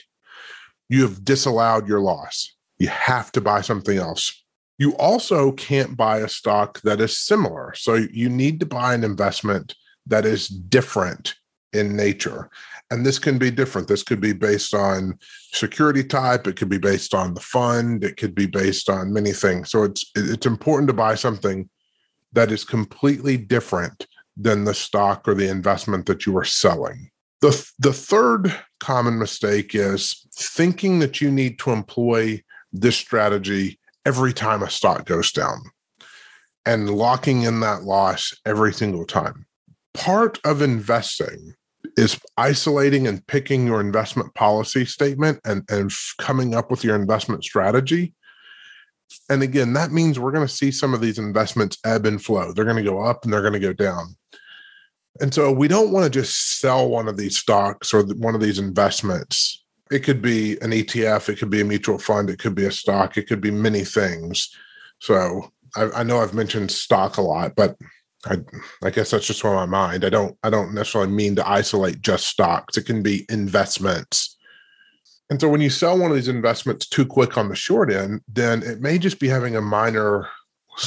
you 0.89 1.01
have 1.01 1.25
disallowed 1.25 1.87
your 1.87 2.01
loss. 2.01 2.55
You 2.77 2.87
have 2.89 3.31
to 3.31 3.41
buy 3.41 3.61
something 3.61 3.97
else. 3.97 4.43
You 4.77 4.95
also 4.97 5.51
can't 5.51 5.97
buy 5.97 6.19
a 6.19 6.27
stock 6.27 6.81
that 6.81 7.01
is 7.01 7.17
similar. 7.17 7.73
So 7.75 7.95
you 7.95 8.29
need 8.29 8.59
to 8.59 8.65
buy 8.65 8.93
an 8.93 9.03
investment 9.03 9.75
that 10.07 10.25
is 10.25 10.47
different 10.47 11.35
in 11.71 11.95
nature. 11.95 12.49
And 12.91 13.05
this 13.05 13.17
can 13.17 13.39
be 13.39 13.49
different. 13.49 13.87
This 13.87 14.03
could 14.03 14.21
be 14.21 14.33
based 14.33 14.75
on 14.75 15.17
security 15.51 16.03
type. 16.03 16.45
It 16.45 16.57
could 16.57 16.69
be 16.69 16.77
based 16.77 17.15
on 17.15 17.33
the 17.33 17.39
fund. 17.39 18.03
It 18.03 18.17
could 18.17 18.35
be 18.35 18.45
based 18.45 18.89
on 18.89 19.13
many 19.13 19.31
things. 19.31 19.71
So 19.71 19.83
it's 19.83 20.11
it's 20.15 20.45
important 20.45 20.87
to 20.89 20.93
buy 20.93 21.15
something 21.15 21.69
that 22.33 22.51
is 22.51 22.63
completely 22.63 23.37
different 23.37 24.05
than 24.35 24.65
the 24.65 24.73
stock 24.73 25.27
or 25.27 25.33
the 25.33 25.49
investment 25.49 26.05
that 26.05 26.25
you 26.25 26.37
are 26.37 26.43
selling. 26.43 27.09
The, 27.41 27.69
the 27.79 27.93
third 27.93 28.55
common 28.79 29.19
mistake 29.19 29.75
is 29.75 30.25
thinking 30.33 30.99
that 30.99 31.21
you 31.21 31.29
need 31.29 31.59
to 31.59 31.71
employ 31.71 32.41
this 32.71 32.95
strategy 32.95 33.79
every 34.05 34.33
time 34.33 34.63
a 34.63 34.69
stock 34.69 35.05
goes 35.05 35.31
down 35.31 35.59
and 36.65 36.89
locking 36.89 37.43
in 37.43 37.59
that 37.59 37.83
loss 37.83 38.33
every 38.45 38.73
single 38.73 39.05
time. 39.05 39.45
Part 39.93 40.39
of 40.45 40.61
investing 40.61 41.53
is 41.97 42.19
isolating 42.37 43.07
and 43.07 43.25
picking 43.27 43.67
your 43.67 43.81
investment 43.81 44.33
policy 44.33 44.85
statement 44.85 45.39
and, 45.45 45.63
and 45.69 45.91
coming 46.17 46.55
up 46.55 46.71
with 46.71 46.83
your 46.83 46.95
investment 46.95 47.43
strategy. 47.43 48.13
And 49.29 49.41
again, 49.41 49.73
that 49.73 49.91
means 49.91 50.19
we're 50.19 50.31
going 50.31 50.47
to 50.47 50.53
see 50.53 50.71
some 50.71 50.93
of 50.93 51.01
these 51.01 51.17
investments 51.17 51.77
ebb 51.85 52.05
and 52.05 52.21
flow. 52.21 52.51
They're 52.51 52.65
going 52.65 52.83
to 52.83 52.83
go 52.83 53.01
up 53.01 53.23
and 53.23 53.33
they're 53.33 53.41
going 53.41 53.53
to 53.53 53.59
go 53.59 53.73
down. 53.73 54.15
And 55.21 55.33
so 55.33 55.51
we 55.51 55.67
don't 55.67 55.91
want 55.91 56.05
to 56.05 56.09
just 56.09 56.59
sell 56.59 56.89
one 56.89 57.07
of 57.07 57.17
these 57.17 57.37
stocks 57.37 57.93
or 57.93 58.03
one 58.03 58.35
of 58.35 58.41
these 58.41 58.59
investments. 58.59 59.63
It 59.91 59.99
could 59.99 60.21
be 60.21 60.53
an 60.61 60.71
ETF, 60.71 61.29
it 61.29 61.37
could 61.37 61.51
be 61.51 61.61
a 61.61 61.65
mutual 61.65 61.99
fund, 61.99 62.29
it 62.29 62.39
could 62.39 62.55
be 62.55 62.65
a 62.65 62.71
stock, 62.71 63.15
it 63.15 63.27
could 63.27 63.41
be 63.41 63.51
many 63.51 63.83
things. 63.83 64.49
So 64.99 65.51
I, 65.75 65.89
I 65.97 66.03
know 66.03 66.19
I've 66.19 66.33
mentioned 66.33 66.71
stock 66.71 67.17
a 67.17 67.21
lot, 67.21 67.55
but 67.55 67.77
I, 68.25 68.37
I 68.83 68.89
guess 68.89 69.11
that's 69.11 69.27
just 69.27 69.43
on 69.45 69.55
my 69.55 69.65
mind. 69.65 70.05
I 70.05 70.09
don't 70.09 70.37
I 70.43 70.49
don't 70.49 70.73
necessarily 70.73 71.11
mean 71.11 71.35
to 71.35 71.47
isolate 71.47 72.01
just 72.01 72.27
stocks. 72.27 72.77
It 72.77 72.85
can 72.85 73.03
be 73.03 73.25
investments. 73.29 74.32
And 75.33 75.41
so 75.41 75.49
when 75.49 75.61
you 75.61 75.71
sell 75.71 75.97
one 75.97 76.11
of 76.11 76.15
these 76.15 76.27
investments 76.27 76.85
too 76.85 77.07
quick 77.07 77.39
on 77.39 77.49
the 77.49 77.55
short 77.55 77.91
end, 77.91 78.21
then 78.27 78.61
it 78.61 78.81
may 78.81 78.99
just 78.99 79.19
be 79.19 79.27
having 79.27 79.55
a 79.55 79.61
minor, 79.61 80.29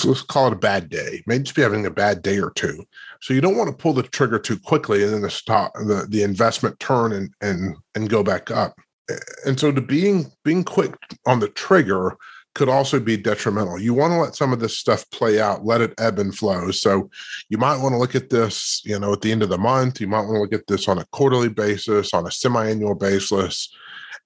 let's 0.04 0.22
call 0.22 0.46
it 0.46 0.52
a 0.52 0.56
bad 0.56 0.88
day. 0.88 1.14
It 1.14 1.26
may 1.26 1.40
just 1.40 1.56
be 1.56 1.62
having 1.62 1.84
a 1.84 1.90
bad 1.90 2.22
day 2.22 2.38
or 2.38 2.52
two. 2.52 2.84
So 3.20 3.34
you 3.34 3.40
don't 3.40 3.56
want 3.56 3.70
to 3.70 3.76
pull 3.76 3.92
the 3.92 4.04
trigger 4.04 4.38
too 4.38 4.56
quickly 4.60 5.02
and 5.02 5.12
then 5.12 5.22
the 5.22 5.30
stock 5.30 5.74
the, 5.74 6.06
the 6.08 6.22
investment 6.22 6.78
turn 6.78 7.12
and 7.12 7.34
and 7.40 7.74
and 7.96 8.08
go 8.08 8.22
back 8.22 8.52
up. 8.52 8.78
And 9.44 9.58
so 9.58 9.72
to 9.72 9.80
being 9.80 10.26
being 10.44 10.62
quick 10.62 10.94
on 11.26 11.40
the 11.40 11.48
trigger 11.48 12.16
could 12.54 12.68
also 12.68 13.00
be 13.00 13.16
detrimental. 13.16 13.80
You 13.80 13.94
want 13.94 14.12
to 14.12 14.18
let 14.18 14.36
some 14.36 14.52
of 14.52 14.60
this 14.60 14.78
stuff 14.78 15.10
play 15.10 15.40
out, 15.40 15.64
let 15.64 15.80
it 15.80 15.92
ebb 15.98 16.20
and 16.20 16.32
flow. 16.32 16.70
So 16.70 17.10
you 17.48 17.58
might 17.58 17.82
want 17.82 17.94
to 17.94 17.98
look 17.98 18.14
at 18.14 18.30
this, 18.30 18.80
you 18.84 18.96
know, 19.00 19.12
at 19.12 19.22
the 19.22 19.32
end 19.32 19.42
of 19.42 19.48
the 19.48 19.58
month. 19.58 20.00
You 20.00 20.06
might 20.06 20.20
want 20.20 20.36
to 20.36 20.40
look 20.40 20.52
at 20.52 20.68
this 20.68 20.86
on 20.86 20.98
a 20.98 21.06
quarterly 21.10 21.48
basis, 21.48 22.14
on 22.14 22.28
a 22.28 22.30
semi-annual 22.30 22.94
basis, 22.94 23.74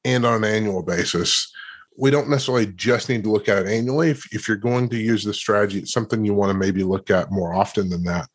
and 0.04 0.24
on 0.24 0.44
an 0.44 0.44
annual 0.44 0.82
basis. 0.82 1.52
We 1.96 2.10
don't 2.10 2.30
necessarily 2.30 2.66
just 2.66 3.08
need 3.08 3.24
to 3.24 3.30
look 3.30 3.48
at 3.48 3.66
it 3.66 3.66
annually. 3.66 4.10
If, 4.10 4.32
if 4.32 4.48
you're 4.48 4.56
going 4.56 4.88
to 4.90 4.96
use 4.96 5.24
this 5.24 5.36
strategy, 5.36 5.80
it's 5.80 5.92
something 5.92 6.24
you 6.24 6.34
want 6.34 6.50
to 6.50 6.58
maybe 6.58 6.82
look 6.82 7.10
at 7.10 7.30
more 7.30 7.52
often 7.52 7.90
than 7.90 8.04
that 8.04 8.28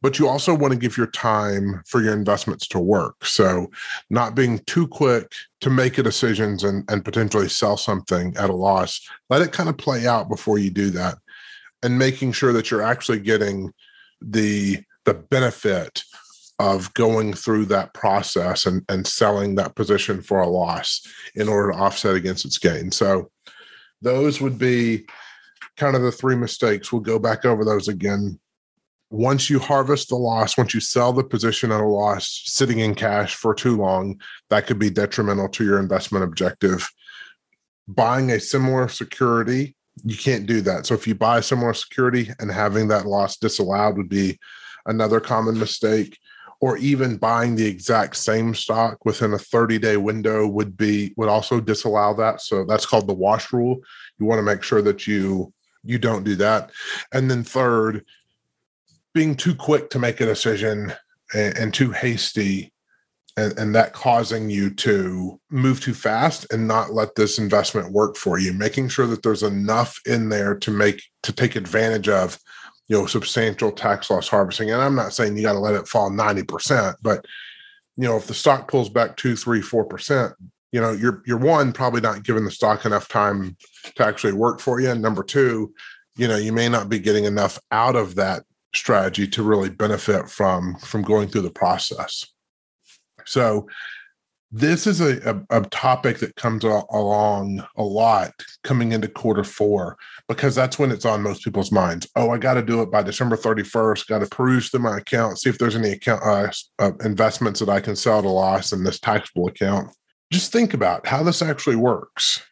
but 0.00 0.18
you 0.18 0.28
also 0.28 0.54
want 0.54 0.72
to 0.72 0.78
give 0.78 0.96
your 0.96 1.08
time 1.08 1.82
for 1.86 2.02
your 2.02 2.12
investments 2.12 2.66
to 2.68 2.78
work. 2.78 3.24
So, 3.24 3.70
not 4.10 4.34
being 4.34 4.60
too 4.60 4.86
quick 4.86 5.32
to 5.60 5.70
make 5.70 5.94
decisions 5.94 6.64
and, 6.64 6.88
and 6.90 7.04
potentially 7.04 7.48
sell 7.48 7.76
something 7.76 8.36
at 8.36 8.50
a 8.50 8.54
loss. 8.54 9.00
Let 9.28 9.42
it 9.42 9.52
kind 9.52 9.68
of 9.68 9.76
play 9.76 10.06
out 10.06 10.28
before 10.28 10.58
you 10.58 10.70
do 10.70 10.90
that, 10.90 11.18
and 11.82 11.98
making 11.98 12.32
sure 12.32 12.52
that 12.52 12.70
you're 12.70 12.82
actually 12.82 13.20
getting 13.20 13.72
the 14.20 14.78
the 15.04 15.14
benefit 15.14 16.02
of 16.58 16.92
going 16.94 17.32
through 17.34 17.66
that 17.66 17.94
process 17.94 18.66
and, 18.66 18.84
and 18.88 19.06
selling 19.06 19.54
that 19.54 19.74
position 19.76 20.20
for 20.22 20.40
a 20.40 20.48
loss 20.48 21.06
in 21.34 21.48
order 21.48 21.72
to 21.72 21.78
offset 21.78 22.16
against 22.16 22.44
its 22.44 22.58
gain. 22.58 22.90
So, 22.90 23.30
those 24.00 24.40
would 24.40 24.58
be 24.58 25.06
kind 25.76 25.96
of 25.96 26.02
the 26.02 26.12
three 26.12 26.36
mistakes. 26.36 26.92
We'll 26.92 27.00
go 27.00 27.18
back 27.18 27.44
over 27.44 27.64
those 27.64 27.88
again 27.88 28.38
once 29.10 29.48
you 29.48 29.58
harvest 29.58 30.10
the 30.10 30.16
loss, 30.16 30.58
once 30.58 30.74
you 30.74 30.80
sell 30.80 31.12
the 31.12 31.24
position 31.24 31.72
at 31.72 31.80
a 31.80 31.86
loss, 31.86 32.42
sitting 32.44 32.80
in 32.80 32.94
cash 32.94 33.34
for 33.34 33.54
too 33.54 33.76
long, 33.76 34.20
that 34.50 34.66
could 34.66 34.78
be 34.78 34.90
detrimental 34.90 35.48
to 35.48 35.64
your 35.64 35.78
investment 35.78 36.24
objective. 36.24 36.88
Buying 37.86 38.30
a 38.30 38.40
similar 38.40 38.88
security, 38.88 39.74
you 40.04 40.16
can't 40.16 40.46
do 40.46 40.60
that. 40.62 40.86
So 40.86 40.94
if 40.94 41.06
you 41.06 41.14
buy 41.14 41.38
a 41.38 41.42
similar 41.42 41.72
security 41.72 42.30
and 42.38 42.50
having 42.50 42.88
that 42.88 43.06
loss 43.06 43.38
disallowed 43.38 43.96
would 43.96 44.10
be 44.10 44.38
another 44.84 45.20
common 45.20 45.58
mistake. 45.58 46.18
Or 46.60 46.76
even 46.78 47.18
buying 47.18 47.54
the 47.54 47.66
exact 47.66 48.16
same 48.16 48.52
stock 48.52 49.04
within 49.04 49.32
a 49.32 49.38
30 49.38 49.78
day 49.78 49.96
window 49.96 50.46
would 50.46 50.76
be 50.76 51.14
would 51.16 51.28
also 51.28 51.60
disallow 51.60 52.14
that. 52.14 52.40
So 52.40 52.64
that's 52.64 52.86
called 52.86 53.06
the 53.06 53.14
wash 53.14 53.52
rule. 53.52 53.78
You 54.18 54.26
want 54.26 54.40
to 54.40 54.42
make 54.42 54.62
sure 54.62 54.82
that 54.82 55.06
you 55.06 55.52
you 55.84 55.98
don't 55.98 56.24
do 56.24 56.34
that. 56.36 56.70
And 57.12 57.30
then 57.30 57.44
third, 57.44 58.04
being 59.14 59.36
too 59.36 59.54
quick 59.54 59.90
to 59.90 59.98
make 59.98 60.20
a 60.20 60.26
decision 60.26 60.92
and, 61.32 61.56
and 61.56 61.74
too 61.74 61.92
hasty 61.92 62.72
and, 63.38 63.56
and 63.56 63.74
that 63.74 63.92
causing 63.92 64.50
you 64.50 64.68
to 64.70 65.40
move 65.50 65.80
too 65.80 65.94
fast 65.94 66.52
and 66.52 66.66
not 66.66 66.92
let 66.92 67.14
this 67.14 67.38
investment 67.38 67.92
work 67.92 68.16
for 68.16 68.38
you 68.38 68.52
making 68.52 68.88
sure 68.88 69.06
that 69.06 69.22
there's 69.22 69.44
enough 69.44 70.00
in 70.06 70.28
there 70.28 70.54
to 70.56 70.70
make 70.70 71.02
to 71.22 71.32
take 71.32 71.54
advantage 71.54 72.08
of 72.08 72.38
you 72.88 72.98
know 72.98 73.06
substantial 73.06 73.70
tax 73.70 74.10
loss 74.10 74.28
harvesting. 74.28 74.70
And 74.70 74.82
i'm 74.82 74.94
not 74.94 75.12
saying 75.12 75.36
you 75.36 75.42
got 75.42 75.52
to 75.52 75.58
let 75.58 75.74
it 75.74 75.88
fall 75.88 76.10
90% 76.10 76.96
but 77.02 77.24
you 77.96 78.04
know 78.04 78.16
if 78.16 78.26
the 78.26 78.34
stock 78.34 78.68
pulls 78.68 78.88
back 78.88 79.16
two 79.16 79.36
three 79.36 79.60
four 79.60 79.84
percent 79.84 80.32
you 80.72 80.80
know 80.80 80.92
you're 80.92 81.22
you're 81.26 81.38
one 81.38 81.72
probably 81.72 82.00
not 82.00 82.22
giving 82.22 82.44
the 82.44 82.50
stock 82.50 82.84
enough 82.84 83.08
time 83.08 83.56
to 83.96 84.04
actually 84.04 84.32
work 84.32 84.60
for 84.60 84.80
you. 84.80 84.90
And 84.90 85.02
number 85.02 85.22
two 85.22 85.74
you 86.16 86.28
know 86.28 86.36
you 86.36 86.52
may 86.52 86.68
not 86.68 86.88
be 86.88 86.98
getting 86.98 87.24
enough 87.24 87.58
out 87.70 87.96
of 87.96 88.14
that 88.16 88.44
strategy 88.74 89.26
to 89.26 89.42
really 89.42 89.70
benefit 89.70 90.28
from 90.28 90.76
from 90.76 91.02
going 91.02 91.28
through 91.28 91.42
the 91.42 91.50
process. 91.50 92.26
So 93.24 93.66
this 94.50 94.86
is 94.86 95.00
a, 95.00 95.44
a, 95.50 95.58
a, 95.58 95.68
topic 95.68 96.18
that 96.18 96.34
comes 96.36 96.64
along 96.64 97.62
a 97.76 97.82
lot 97.82 98.32
coming 98.64 98.92
into 98.92 99.06
quarter 99.06 99.44
four 99.44 99.96
because 100.26 100.54
that's 100.54 100.78
when 100.78 100.90
it's 100.90 101.04
on 101.04 101.22
most 101.22 101.44
people's 101.44 101.70
minds. 101.70 102.08
Oh, 102.16 102.30
I 102.30 102.38
got 102.38 102.54
to 102.54 102.62
do 102.62 102.80
it 102.80 102.90
by 102.90 103.02
December 103.02 103.36
31st. 103.36 104.06
Got 104.06 104.20
to 104.20 104.26
peruse 104.26 104.70
through 104.70 104.80
my 104.80 104.98
account, 104.98 105.38
see 105.38 105.50
if 105.50 105.58
there's 105.58 105.76
any 105.76 105.90
account 105.90 106.22
uh, 106.24 106.50
uh, 106.78 106.92
investments 107.04 107.60
that 107.60 107.68
I 107.68 107.80
can 107.80 107.94
sell 107.94 108.22
to 108.22 108.28
loss 108.28 108.72
in 108.72 108.84
this 108.84 108.98
taxable 108.98 109.48
account. 109.48 109.94
Just 110.32 110.50
think 110.50 110.72
about 110.72 111.06
how 111.06 111.22
this 111.22 111.42
actually 111.42 111.76
works 111.76 112.42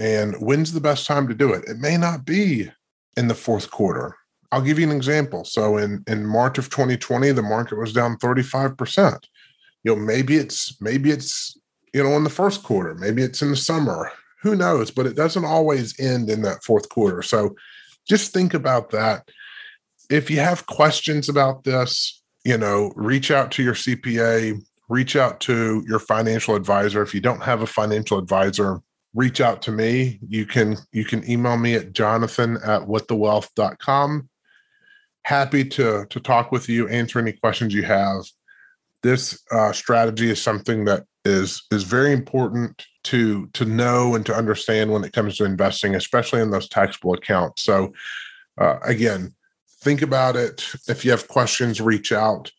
and 0.00 0.34
when's 0.36 0.72
the 0.72 0.80
best 0.80 1.06
time 1.06 1.28
to 1.28 1.34
do 1.34 1.52
it. 1.52 1.64
It 1.68 1.78
may 1.78 1.96
not 1.96 2.24
be 2.24 2.70
in 3.16 3.28
the 3.28 3.34
fourth 3.34 3.70
quarter. 3.70 4.16
I'll 4.50 4.60
give 4.60 4.78
you 4.78 4.90
an 4.90 4.96
example. 4.96 5.44
So 5.44 5.76
in 5.76 6.02
in 6.08 6.26
March 6.26 6.58
of 6.58 6.68
2020, 6.68 7.30
the 7.30 7.42
market 7.42 7.78
was 7.78 7.92
down 7.92 8.16
35 8.18 8.76
percent 8.76 9.26
you 9.84 9.94
know 9.94 10.00
maybe 10.00 10.36
it's 10.36 10.80
maybe 10.80 11.10
it's 11.10 11.56
you 11.92 12.02
know 12.02 12.16
in 12.16 12.24
the 12.24 12.30
first 12.30 12.62
quarter 12.62 12.94
maybe 12.94 13.22
it's 13.22 13.42
in 13.42 13.50
the 13.50 13.56
summer 13.56 14.10
who 14.42 14.56
knows? 14.56 14.90
But 14.90 15.06
it 15.06 15.14
doesn't 15.14 15.44
always 15.44 15.98
end 16.00 16.28
in 16.28 16.42
that 16.42 16.64
fourth 16.64 16.88
quarter. 16.88 17.22
So 17.22 17.54
just 18.08 18.32
think 18.32 18.54
about 18.54 18.90
that. 18.90 19.28
If 20.10 20.30
you 20.30 20.40
have 20.40 20.66
questions 20.66 21.28
about 21.28 21.64
this 21.64 22.20
you 22.44 22.58
know 22.58 22.92
reach 22.96 23.30
out 23.30 23.52
to 23.52 23.62
your 23.62 23.74
cpa 23.74 24.60
reach 24.88 25.16
out 25.16 25.40
to 25.40 25.82
your 25.86 25.98
financial 25.98 26.54
advisor. 26.54 27.02
If 27.02 27.14
you 27.14 27.20
don't 27.20 27.42
have 27.42 27.62
a 27.62 27.66
financial 27.66 28.18
advisor 28.18 28.80
reach 29.14 29.40
out 29.40 29.62
to 29.62 29.72
me. 29.72 30.18
You 30.26 30.44
can 30.46 30.76
you 30.92 31.04
can 31.04 31.28
email 31.30 31.56
me 31.56 31.74
at 31.74 31.92
jonathan 31.92 32.58
at 32.64 32.82
whatthewealth.com 32.82 34.28
happy 35.24 35.64
to 35.64 36.04
to 36.06 36.20
talk 36.20 36.50
with 36.50 36.68
you 36.68 36.88
answer 36.88 37.18
any 37.18 37.32
questions 37.32 37.72
you 37.72 37.84
have 37.84 38.24
this 39.02 39.42
uh, 39.50 39.72
strategy 39.72 40.30
is 40.30 40.42
something 40.42 40.84
that 40.84 41.04
is 41.24 41.62
is 41.70 41.84
very 41.84 42.12
important 42.12 42.84
to 43.04 43.46
to 43.48 43.64
know 43.64 44.14
and 44.14 44.24
to 44.26 44.34
understand 44.34 44.92
when 44.92 45.04
it 45.04 45.12
comes 45.12 45.36
to 45.36 45.44
investing, 45.44 45.94
especially 45.94 46.40
in 46.40 46.50
those 46.50 46.68
taxable 46.68 47.14
accounts. 47.14 47.62
So, 47.62 47.92
uh, 48.58 48.78
again, 48.84 49.34
think 49.80 50.02
about 50.02 50.36
it. 50.36 50.66
If 50.88 51.04
you 51.04 51.10
have 51.10 51.28
questions, 51.28 51.80
reach 51.80 52.12
out. 52.12 52.50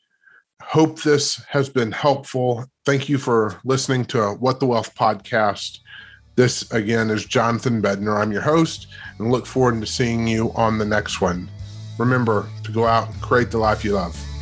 Hope 0.62 1.02
this 1.02 1.44
has 1.50 1.70
been 1.70 1.92
helpful. 1.92 2.66
Thank 2.86 3.10
you 3.10 3.18
for 3.18 3.60
listening 3.66 4.06
to 4.06 4.32
What 4.34 4.60
the 4.60 4.66
Wealth 4.66 4.96
podcast. 4.96 5.80
This 6.36 6.72
again 6.72 7.10
is 7.10 7.26
Jonathan 7.26 7.82
Bednar. 7.82 8.22
I'm 8.22 8.32
your 8.32 8.42
host 8.42 8.88
and 9.20 9.32
look 9.32 9.46
forward 9.46 9.80
to 9.82 9.88
seeing 9.88 10.26
you 10.26 10.52
on 10.56 10.78
the 10.78 10.86
next 10.86 11.22
one. 11.22 11.50
Remember 12.00 12.48
to 12.64 12.72
go 12.72 12.88
out 12.88 13.12
and 13.12 13.22
create 13.22 13.52
the 13.52 13.60
life 13.60 13.84
you 13.84 13.94
love. 13.94 14.33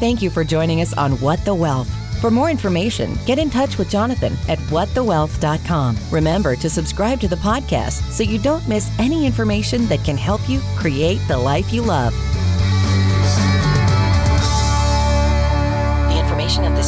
Thank 0.00 0.22
you 0.22 0.30
for 0.30 0.44
joining 0.44 0.80
us 0.80 0.92
on 0.94 1.12
What 1.20 1.44
the 1.44 1.54
Wealth. 1.54 1.88
For 2.20 2.30
more 2.30 2.50
information, 2.50 3.18
get 3.26 3.38
in 3.38 3.50
touch 3.50 3.76
with 3.78 3.90
Jonathan 3.90 4.34
at 4.48 4.58
whatthewealth.com. 4.70 5.98
Remember 6.10 6.56
to 6.56 6.70
subscribe 6.70 7.20
to 7.20 7.28
the 7.28 7.36
podcast 7.36 8.02
so 8.10 8.22
you 8.22 8.38
don't 8.38 8.66
miss 8.66 8.90
any 8.98 9.26
information 9.26 9.86
that 9.86 10.02
can 10.04 10.16
help 10.16 10.48
you 10.48 10.60
create 10.76 11.20
the 11.28 11.36
life 11.36 11.72
you 11.72 11.82
love. 11.82 12.14